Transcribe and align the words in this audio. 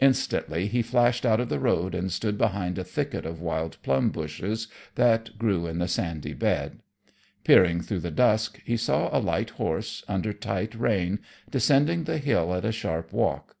Instantly 0.00 0.68
he 0.68 0.82
flashed 0.82 1.26
out 1.26 1.40
of 1.40 1.48
the 1.48 1.58
road 1.58 1.96
and 1.96 2.12
stood 2.12 2.38
behind 2.38 2.78
a 2.78 2.84
thicket 2.84 3.26
of 3.26 3.40
wild 3.40 3.76
plum 3.82 4.10
bushes 4.10 4.68
that 4.94 5.36
grew 5.36 5.66
in 5.66 5.78
the 5.80 5.88
sandy 5.88 6.32
bed. 6.32 6.78
Peering 7.42 7.80
through 7.80 7.98
the 7.98 8.12
dusk, 8.12 8.62
he 8.64 8.76
saw 8.76 9.08
a 9.10 9.18
light 9.18 9.50
horse, 9.58 10.04
under 10.06 10.32
tight 10.32 10.76
rein, 10.76 11.18
descending 11.50 12.04
the 12.04 12.18
hill 12.18 12.54
at 12.54 12.64
a 12.64 12.70
sharp 12.70 13.12
walk. 13.12 13.56